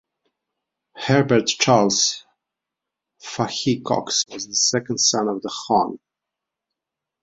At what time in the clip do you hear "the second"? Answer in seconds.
4.47-4.97